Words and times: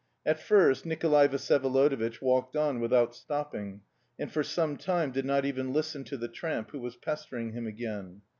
At 0.25 0.39
first 0.39 0.83
Nikolay 0.83 1.27
Vsyevolodovitch 1.27 2.23
walked 2.23 2.55
on 2.55 2.79
without 2.79 3.13
stopping, 3.15 3.81
and 4.17 4.31
for 4.31 4.41
some 4.41 4.75
time 4.75 5.11
did 5.11 5.25
not 5.25 5.45
even 5.45 5.73
listen 5.73 6.03
to 6.05 6.17
the 6.17 6.27
tramp 6.27 6.71
who 6.71 6.79
was 6.79 6.95
pestering 6.95 7.51
him 7.51 7.67
again. 7.67 8.23